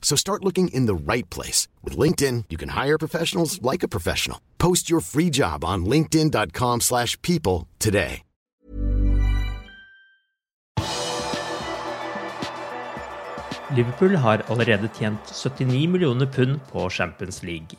So 0.00 0.16
start 0.16 0.44
looking 0.44 0.68
in 0.68 0.86
the 0.86 0.94
right 0.94 1.28
place. 1.28 1.66
With 1.84 1.98
LinkedIn, 1.98 2.44
you 2.48 2.56
can 2.56 2.70
hire 2.70 2.96
professionals 2.96 3.60
like 3.60 3.82
a 3.82 3.88
professional. 3.88 4.38
Post 4.58 4.88
your 4.88 5.00
free 5.00 5.30
job 5.30 5.64
on 5.64 5.84
linkedin.com/people 5.84 6.80
slash 6.80 7.20
people 7.22 7.66
today. 7.78 8.22
Liverpool 13.74 14.14
har 14.22 14.44
allerede 14.46 14.88
tjent 14.94 15.32
79 15.34 15.88
millioner 15.90 16.26
pund 16.26 16.60
på 16.70 16.84
Champions 16.90 17.42
League. 17.42 17.74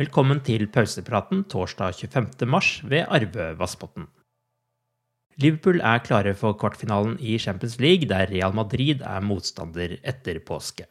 Velkommen 0.00 0.40
til 0.40 0.64
pausepraten 0.72 1.42
torsdag 1.44 1.92
25. 1.94 2.48
mars 2.48 2.70
ved 2.88 3.04
Arve 3.04 3.50
Vassbotten. 3.58 4.06
Liverpool 5.36 5.80
er 5.84 6.00
klare 6.06 6.32
for 6.34 6.56
kvartfinalen 6.56 7.18
i 7.20 7.36
Champions 7.38 7.76
League, 7.80 8.08
der 8.08 8.32
Real 8.32 8.56
Madrid 8.56 9.04
er 9.04 9.20
motstander 9.20 9.98
etter 10.00 10.40
påske. 10.40 10.88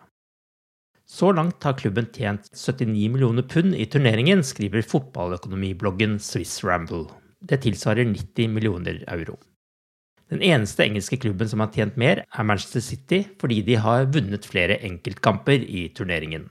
Så 1.10 1.32
langt 1.34 1.64
har 1.66 1.74
klubben 1.74 2.06
tjent 2.14 2.52
79 2.54 3.10
millioner 3.10 3.46
pund 3.50 3.74
i 3.74 3.88
turneringen, 3.90 4.44
skriver 4.46 4.86
fotballøkonomibloggen 4.86 6.20
Swiss 6.22 6.60
Ramble. 6.64 7.08
Det 7.42 7.64
tilsvarer 7.64 8.06
90 8.06 8.52
millioner 8.54 9.02
euro. 9.10 9.40
Den 10.30 10.44
eneste 10.46 10.86
engelske 10.86 11.18
klubben 11.18 11.50
som 11.50 11.64
har 11.64 11.72
tjent 11.74 11.98
mer, 11.98 12.22
er 12.30 12.46
Manchester 12.46 12.84
City, 12.86 13.24
fordi 13.42 13.64
de 13.66 13.80
har 13.82 14.06
vunnet 14.14 14.46
flere 14.46 14.78
enkeltkamper 14.86 15.66
i 15.66 15.88
turneringen. 15.98 16.46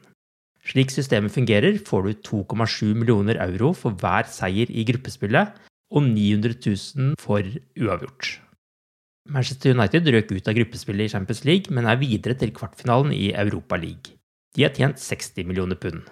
Slik 0.67 0.91
systemet 0.91 1.33
fungerer, 1.33 1.79
får 1.79 2.09
du 2.09 2.13
2,7 2.27 2.99
millioner 2.99 3.39
euro 3.47 3.71
for 3.79 3.95
hver 3.95 4.27
seier 4.27 4.67
i 4.75 4.83
gruppespillet, 4.91 5.55
og 5.95 6.03
900 6.03 6.59
000 6.67 7.15
for 7.23 7.47
uavgjort. 7.79 8.35
Manchester 9.31 9.77
United 9.77 10.11
røk 10.11 10.35
ut 10.35 10.51
av 10.51 10.59
gruppespillet 10.59 11.07
i 11.07 11.15
Champions 11.15 11.47
League, 11.47 11.71
men 11.71 11.87
er 11.87 12.03
videre 12.03 12.35
til 12.35 12.51
kvartfinalen 12.57 13.15
i 13.15 13.31
Europa 13.39 13.79
League. 13.79 14.18
De 14.59 14.65
har 14.67 14.75
tjent 14.75 14.99
60 14.99 15.47
millioner 15.47 15.79
pund. 15.79 16.03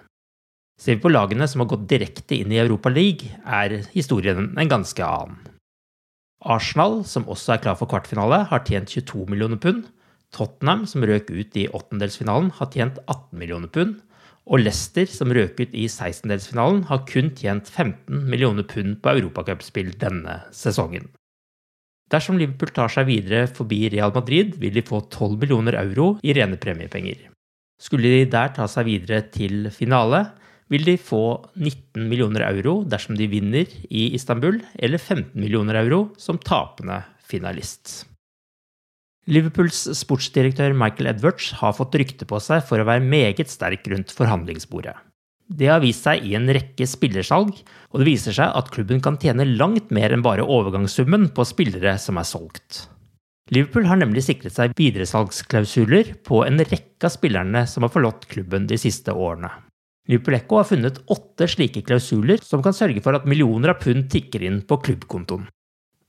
Ser 0.79 0.95
vi 0.95 1.01
på 1.03 1.11
lagene 1.11 1.43
som 1.51 1.65
har 1.65 1.67
gått 1.73 1.89
direkte 1.89 2.37
inn 2.37 2.53
i 2.53 2.61
Europa 2.61 2.87
League, 2.87 3.27
er 3.43 3.81
historien 3.91 4.53
en 4.55 4.71
ganske 4.71 5.03
annen. 5.03 5.41
Arsenal, 6.47 7.01
som 7.03 7.27
også 7.27 7.57
er 7.57 7.63
klar 7.65 7.75
for 7.75 7.91
kvartfinale, 7.91 8.45
har 8.47 8.63
tjent 8.63 8.93
22 8.93 9.25
millioner 9.33 9.59
pund. 9.59 9.89
Tottenham, 10.31 10.87
som 10.87 11.03
røk 11.03 11.27
ut 11.27 11.59
i 11.59 11.67
åttendelsfinalen, 11.67 12.53
har 12.55 12.71
tjent 12.71 13.03
18 13.03 13.35
millioner 13.41 13.67
pund. 13.67 13.97
Og 14.47 14.63
Leicester, 14.63 15.11
som 15.11 15.33
røk 15.35 15.59
ut 15.59 15.75
i 15.75 15.89
16-delsfinalen, 15.91 16.85
har 16.87 17.03
kun 17.09 17.33
tjent 17.35 17.67
15 17.67 18.29
millioner 18.31 18.63
pund 18.63 19.01
på 19.03 19.17
europacupspill 19.17 19.91
denne 19.99 20.39
sesongen. 20.55 21.09
Dersom 22.07 22.39
Liverpool 22.39 22.71
tar 22.71 22.93
seg 22.93 23.09
videre 23.09 23.49
forbi 23.51 23.89
Real 23.91 24.15
Madrid, 24.15 24.55
vil 24.61 24.77
de 24.77 24.87
få 24.87 25.03
12 25.09 25.41
millioner 25.41 25.75
euro 25.83 26.13
i 26.23 26.37
rene 26.37 26.55
premiepenger. 26.55 27.27
Skulle 27.77 28.09
de 28.09 28.25
der 28.31 28.53
ta 28.55 28.65
seg 28.69 28.87
videre 28.89 29.21
til 29.33 29.69
finale, 29.73 30.23
vil 30.71 30.83
de 30.83 30.97
få 30.99 31.23
19 31.55 32.07
millioner 32.09 32.43
euro 32.49 32.81
dersom 32.89 33.15
de 33.15 33.29
vinner 33.31 33.69
i 33.87 34.09
Istanbul, 34.17 34.59
eller 34.75 34.99
15 34.99 35.37
millioner 35.39 35.79
euro 35.83 36.07
som 36.19 36.39
tapende 36.41 37.03
finalist. 37.27 38.03
Liverpools 39.27 39.81
sportsdirektør 39.99 40.75
Michael 40.75 41.11
Edwards 41.11 41.51
har 41.59 41.75
fått 41.75 41.97
rykte 41.99 42.27
på 42.27 42.39
seg 42.43 42.63
for 42.67 42.79
å 42.79 42.87
være 42.87 43.03
meget 43.03 43.51
sterk 43.51 43.87
rundt 43.91 44.13
forhandlingsbordet. 44.15 44.95
Det 45.47 45.69
har 45.71 45.79
vist 45.83 46.03
seg 46.03 46.25
i 46.27 46.33
en 46.35 46.47
rekke 46.51 46.87
spillersalg, 46.87 47.53
og 47.91 48.01
det 48.01 48.07
viser 48.07 48.35
seg 48.35 48.51
at 48.51 48.71
klubben 48.73 48.99
kan 49.03 49.19
tjene 49.19 49.47
langt 49.47 49.91
mer 49.95 50.11
enn 50.15 50.23
bare 50.23 50.43
overgangssummen 50.43 51.29
på 51.35 51.45
spillere 51.47 51.95
som 52.03 52.19
er 52.19 52.27
solgt. 52.27 52.87
Liverpool 53.47 53.85
har 53.87 53.99
nemlig 54.01 54.25
sikret 54.25 54.55
seg 54.57 54.73
videresalgsklausuler 54.75 56.17
på 56.27 56.41
en 56.43 56.59
rekke 56.59 57.07
av 57.07 57.13
spillerne 57.13 57.61
som 57.69 57.85
har 57.85 57.93
forlatt 57.93 58.25
klubben 58.27 58.67
de 58.67 58.79
siste 58.81 59.13
årene. 59.15 59.49
Liverpool 60.07 60.35
Echo 60.35 60.59
har 60.59 60.67
funnet 60.67 60.99
åtte 61.11 61.47
slike 61.51 61.83
klausuler 61.87 62.43
som 62.43 62.63
kan 62.63 62.75
sørge 62.75 63.03
for 63.03 63.15
at 63.15 63.27
millioner 63.27 63.71
av 63.71 63.79
pund 63.83 64.09
tikker 64.11 64.43
inn 64.47 64.59
på 64.67 64.79
klubbkontoen. 64.83 65.47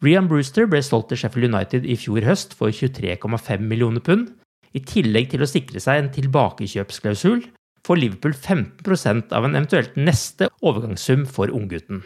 Rian 0.03 0.29
Brewster 0.31 0.67
ble 0.71 0.83
solgt 0.87 1.11
til 1.11 1.19
Sheffield 1.23 1.51
United 1.51 1.87
i 1.87 1.97
fjor 1.99 2.27
høst 2.27 2.55
for 2.59 2.75
23,5 2.75 3.65
millioner 3.67 4.03
pund. 4.03 4.29
I 4.75 4.83
tillegg 4.87 5.33
til 5.33 5.43
å 5.43 5.51
sikre 5.51 5.83
seg 5.83 6.03
en 6.03 6.13
tilbakekjøpsklausul 6.15 7.43
får 7.87 7.99
Liverpool 7.99 8.35
15% 8.35 9.35
av 9.35 9.47
en 9.47 9.59
eventuelt 9.59 9.95
neste 9.99 10.51
overgangssum 10.63 11.27
for 11.27 11.51
unggutten. 11.55 12.03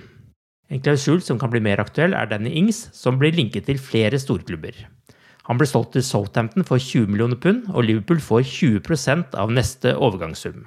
En 0.72 0.80
klausul 0.80 1.20
som 1.20 1.40
kan 1.40 1.52
bli 1.52 1.60
mer 1.60 1.82
aktuell, 1.82 2.14
er 2.16 2.30
Danny 2.30 2.54
Ings, 2.56 2.86
som 2.96 3.18
blir 3.20 3.36
linket 3.36 3.66
til 3.68 3.80
flere 3.80 4.20
storklubber. 4.20 4.76
Han 5.48 5.58
ble 5.58 5.66
solgt 5.66 5.96
til 5.96 6.04
Southampton 6.06 6.66
for 6.66 6.78
20 6.78 7.10
millioner 7.10 7.38
pund, 7.40 7.66
og 7.74 7.88
Liverpool 7.88 8.20
får 8.22 8.46
20% 8.46 9.34
av 9.38 9.50
neste 9.50 9.96
overgangssum. 9.96 10.62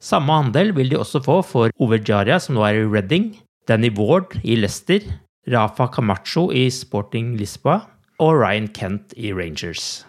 Samme 0.00 0.32
andel 0.44 0.72
vil 0.76 0.92
de 0.92 1.00
også 1.00 1.20
få 1.24 1.40
for 1.42 1.74
Ove 1.82 1.98
Jaria, 2.00 2.38
som 2.38 2.56
nå 2.56 2.64
er 2.64 2.80
i 2.80 2.86
Reading, 2.86 3.32
Danny 3.68 3.90
Ward 3.98 4.38
i 4.44 4.56
Leicester, 4.56 5.02
Rafa 5.50 5.88
Camacho 5.92 6.48
i 6.54 6.68
Sporting 6.72 7.34
Lisboa 7.36 7.82
og 8.22 8.38
Ryan 8.40 8.68
Kent 8.74 9.14
i 9.16 9.32
Rangers. 9.32 10.04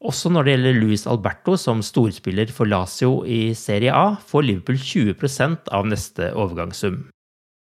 Også 0.00 0.30
når 0.32 0.46
det 0.46 0.52
gjelder 0.54 0.78
Luis 0.80 1.06
Alberto 1.10 1.56
som 1.60 1.82
storspiller 1.84 2.52
for 2.54 2.68
Lazio 2.70 3.20
i 3.28 3.52
Serie 3.58 3.92
A, 3.92 4.14
får 4.16 4.46
Liverpool 4.46 4.78
20% 4.80 5.68
av 5.76 5.88
neste 5.88 6.30
overgangssum. 6.32 7.02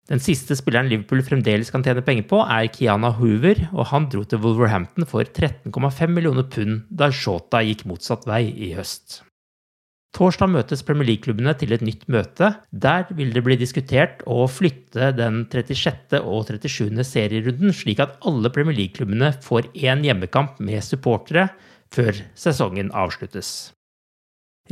Den 0.09 0.23
siste 0.25 0.57
spilleren 0.57 0.89
Liverpool 0.89 1.21
fremdeles 1.21 1.69
kan 1.73 1.83
tjene 1.85 2.01
penger 2.05 2.25
på, 2.31 2.41
er 2.41 2.71
Kiana 2.73 3.11
Hoover, 3.19 3.61
og 3.75 3.91
han 3.91 4.09
dro 4.09 4.23
til 4.25 4.41
Wolverhampton 4.41 5.05
for 5.09 5.29
13,5 5.29 6.15
millioner 6.15 6.47
pund 6.49 6.87
da 6.89 7.11
Shota 7.13 7.61
gikk 7.67 7.85
motsatt 7.91 8.25
vei 8.29 8.47
i 8.49 8.73
høst. 8.79 9.21
Torsdag 10.17 10.49
møtes 10.49 10.81
Premier 10.83 11.11
League-klubbene 11.11 11.53
til 11.61 11.75
et 11.77 11.85
nytt 11.85 12.07
møte. 12.09 12.55
Der 12.73 13.05
vil 13.13 13.35
det 13.35 13.43
bli 13.45 13.59
diskutert 13.61 14.25
å 14.25 14.47
flytte 14.49 15.11
den 15.13 15.43
36. 15.53 16.17
og 16.23 16.49
37. 16.49 17.05
serierunden, 17.05 17.77
slik 17.77 18.01
at 18.01 18.17
alle 18.25 18.49
Premier 18.55 18.79
League-klubbene 18.81 19.35
får 19.45 19.69
én 19.77 20.09
hjemmekamp 20.09 20.57
med 20.65 20.81
supportere 20.89 21.51
før 21.93 22.25
sesongen 22.33 22.89
avsluttes. 22.97 23.75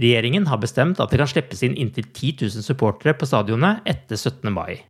Regjeringen 0.01 0.49
har 0.49 0.65
bestemt 0.65 0.99
at 1.01 1.13
det 1.13 1.21
kan 1.21 1.29
slippes 1.29 1.63
inn 1.65 1.77
inntil 1.77 2.09
10 2.09 2.49
000 2.49 2.65
supportere 2.65 3.17
på 3.17 3.29
stadionet 3.29 3.85
etter 3.89 4.17
17. 4.17 4.49
mai. 4.53 4.81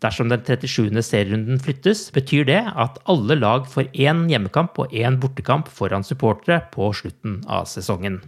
Dersom 0.00 0.30
den 0.32 0.40
37. 0.40 1.02
serierunden 1.04 1.60
flyttes, 1.60 2.06
betyr 2.14 2.46
det 2.48 2.60
at 2.72 3.00
alle 3.04 3.36
lag 3.36 3.66
får 3.68 3.90
én 3.92 4.24
hjemmekamp 4.30 4.78
og 4.80 4.92
én 4.96 5.18
bortekamp 5.20 5.68
foran 5.68 6.06
supportere 6.06 6.62
på 6.72 6.88
slutten 6.96 7.42
av 7.44 7.66
sesongen. 7.68 8.22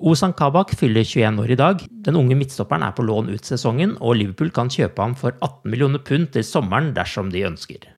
Ozan 0.00 0.32
Kabak 0.32 0.72
fyller 0.80 1.04
21 1.04 1.40
år 1.42 1.50
i 1.52 1.56
dag. 1.60 1.82
Den 2.04 2.16
unge 2.16 2.36
midtstopperen 2.36 2.84
er 2.86 2.92
på 2.96 3.04
lån 3.04 3.28
ut 3.32 3.44
sesongen, 3.44 3.96
og 4.00 4.16
Liverpool 4.16 4.52
kan 4.56 4.72
kjøpe 4.72 5.00
ham 5.00 5.16
for 5.16 5.36
18 5.40 5.68
millioner 5.68 6.00
pund 6.04 6.30
til 6.32 6.44
sommeren 6.44 6.92
dersom 6.96 7.32
de 7.32 7.44
ønsker. 7.48 7.88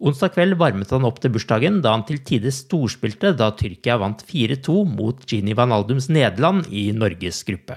Onsdag 0.00 0.32
kveld 0.32 0.56
varmet 0.56 0.90
han 0.94 1.04
opp 1.04 1.18
til 1.20 1.32
bursdagen 1.34 1.82
da 1.84 1.92
han 1.92 2.06
til 2.08 2.22
tider 2.24 2.54
storspilte 2.54 3.34
da 3.36 3.50
Tyrkia 3.52 3.98
vant 4.00 4.22
4-2 4.24 4.76
mot 4.88 5.26
Gini 5.28 5.54
Vanaldums 5.58 6.08
Nederland 6.08 6.70
i 6.72 6.88
Norges 6.96 7.42
gruppe. 7.44 7.76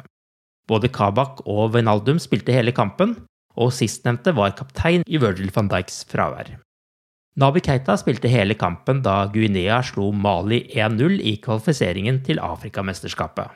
Både 0.70 0.88
Kabak 0.94 1.42
og 1.44 1.74
Wijnaldum 1.74 2.22
spilte 2.24 2.56
hele 2.56 2.72
kampen, 2.72 3.18
og 3.60 3.74
sistnevnte 3.76 4.34
var 4.36 4.56
kaptein 4.58 5.04
i 5.08 5.20
Virgil 5.22 5.52
van 5.56 5.70
Dijks 5.72 6.04
fravær. 6.10 6.56
Nabi 7.40 7.64
Keita 7.66 7.96
spilte 7.98 8.30
hele 8.30 8.54
kampen 8.54 9.02
da 9.06 9.24
Guinea 9.34 9.80
slo 9.82 10.12
Mali 10.14 10.60
1-0 10.70 11.18
i 11.18 11.38
kvalifiseringen 11.42 12.22
til 12.28 12.42
Afrikamesterskapet. 12.44 13.50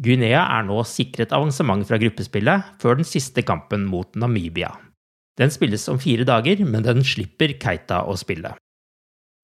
Guinea 0.00 0.40
er 0.56 0.64
nå 0.64 0.78
sikret 0.88 1.34
avansement 1.36 1.84
fra 1.84 1.98
gruppespillet 2.00 2.72
før 2.80 2.96
den 3.00 3.08
siste 3.08 3.44
kampen 3.44 3.84
mot 3.84 4.16
Namibia. 4.16 4.70
Den 5.36 5.52
spilles 5.52 5.84
om 5.92 6.00
fire 6.00 6.24
dager, 6.28 6.64
men 6.64 6.84
den 6.84 7.04
slipper 7.04 7.52
Keita 7.60 8.02
å 8.08 8.16
spille. 8.16 8.54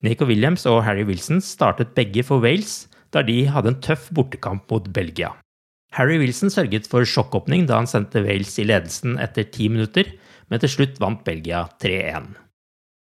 Nico 0.05 0.25
Williams 0.29 0.65
og 0.71 0.85
Harry 0.87 1.05
Wilson 1.05 1.43
startet 1.45 1.95
begge 1.97 2.25
for 2.25 2.41
Wales, 2.41 2.87
da 3.13 3.21
de 3.25 3.43
hadde 3.51 3.75
en 3.75 3.81
tøff 3.85 4.09
bortekamp 4.15 4.69
mot 4.71 4.89
Belgia. 4.95 5.35
Harry 5.97 6.19
Wilson 6.21 6.53
sørget 6.53 6.89
for 6.91 7.07
sjokkåpning 7.09 7.67
da 7.69 7.79
han 7.81 7.89
sendte 7.89 8.23
Wales 8.27 8.59
i 8.61 8.67
ledelsen 8.69 9.17
etter 9.23 9.49
ti 9.49 9.71
minutter, 9.73 10.11
men 10.49 10.61
til 10.63 10.73
slutt 10.73 11.01
vant 11.01 11.25
Belgia 11.27 11.65
3-1. 11.83 12.35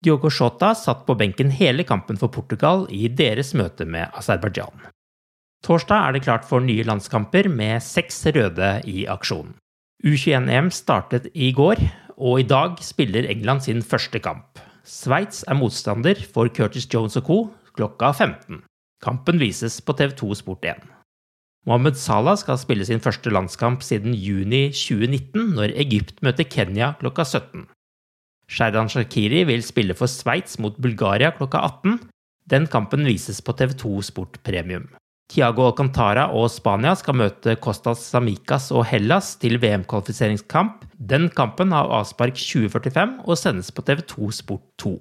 Diogo 0.05 0.31
Shota 0.31 0.75
satt 0.79 1.03
på 1.09 1.17
benken 1.19 1.51
hele 1.51 1.83
kampen 1.85 2.21
for 2.21 2.31
Portugal 2.31 2.85
i 2.95 3.09
deres 3.09 3.51
møte 3.59 3.87
med 3.89 4.13
Aserbajdsjan. 4.15 4.85
Torsdag 5.67 6.05
er 6.05 6.15
det 6.15 6.23
klart 6.23 6.45
for 6.47 6.63
nye 6.63 6.85
landskamper 6.87 7.49
med 7.51 7.83
seks 7.83 8.21
røde 8.37 8.77
i 8.87 9.09
aksjon. 9.11 9.57
U21-EM 10.07 10.71
startet 10.71 11.27
i 11.35 11.51
går, 11.51 11.83
og 12.15 12.45
i 12.45 12.47
dag 12.47 12.79
spiller 12.85 13.27
England 13.27 13.67
sin 13.67 13.83
første 13.83 14.23
kamp. 14.23 14.63
Sveits 14.87 15.43
er 15.51 15.59
motstander 15.59 16.21
for 16.35 16.47
Curtis 16.55 16.87
Jones 16.93 17.19
og 17.19 17.27
co. 17.27 17.41
klokka 17.75 18.13
15. 18.13 18.63
Kampen 19.03 19.43
vises 19.43 19.81
på 19.83 19.93
TV2 19.99 20.39
Sport 20.39 20.65
1. 20.65 20.98
Mohammed 21.67 21.99
Salah 21.99 22.37
skal 22.39 22.61
spille 22.61 22.87
sin 22.87 23.03
første 23.03 23.31
landskamp 23.33 23.83
siden 23.83 24.15
juni 24.15 24.69
2019, 24.73 25.57
når 25.57 25.75
Egypt 25.83 26.23
møter 26.23 26.47
Kenya 26.49 26.93
klokka 27.01 27.27
17. 27.27 27.67
Sherdan 28.49 28.89
Shakiri 28.89 29.43
vil 29.49 29.65
spille 29.67 29.97
for 29.99 30.09
Sveits 30.09 30.57
mot 30.63 30.79
Bulgaria 30.81 31.33
klokka 31.37 31.61
18. 31.67 31.99
Den 32.49 32.67
kampen 32.67 33.05
vises 33.05 33.43
på 33.45 33.53
TV2 33.53 34.01
Sport 34.09 34.41
Premium. 34.47 34.87
Tiago 35.29 35.67
Alcantara 35.69 36.31
og 36.33 36.49
Spania 36.49 36.95
skal 36.97 37.19
møte 37.21 37.59
Costas 37.61 38.01
Samicas 38.01 38.71
og 38.73 38.87
Hellas 38.89 39.35
til 39.43 39.59
VM-kvalifiseringskamp. 39.61 40.87
Den 40.97 41.29
kampen 41.29 41.75
har 41.77 41.91
avspark 41.99 42.39
2045 42.41 43.19
og 43.27 43.37
sendes 43.37 43.69
på 43.69 43.85
TV2 43.85 44.33
Sport 44.39 44.65
2. 44.81 44.95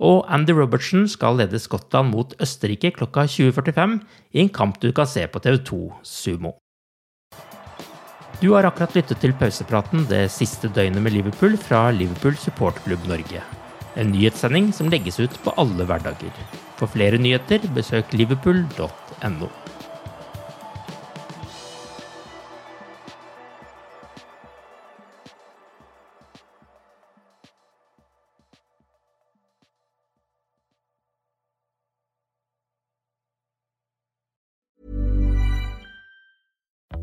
Og 0.00 0.24
Andy 0.32 0.54
Robertson 0.56 1.04
skal 1.08 1.36
lede 1.36 1.60
Skottland 1.60 2.08
mot 2.14 2.32
Østerrike 2.40 2.92
klokka 2.96 3.26
20.45 3.28 3.98
i 4.32 4.40
en 4.40 4.48
kamp 4.48 4.80
du 4.80 4.88
kan 4.96 5.08
se 5.08 5.26
på 5.28 5.42
TV2 5.44 5.80
Sumo. 6.02 6.56
Du 8.40 8.54
har 8.54 8.64
akkurat 8.64 8.94
lyttet 8.96 9.20
til 9.20 9.34
pausepraten 9.36 10.06
det 10.08 10.22
siste 10.32 10.70
døgnet 10.72 11.04
med 11.04 11.12
Liverpool 11.12 11.58
fra 11.60 11.90
Liverpool 11.92 12.38
supportklubb 12.40 13.04
Norge. 13.10 13.42
En 14.00 14.08
nyhetssending 14.14 14.70
som 14.72 14.88
legges 14.88 15.20
ut 15.20 15.36
på 15.44 15.52
alle 15.60 15.84
hverdager. 15.84 16.32
For 16.80 16.88
flere 16.88 17.20
nyheter, 17.20 17.60
besøk 17.76 18.14
liverpool.no. 18.16 19.50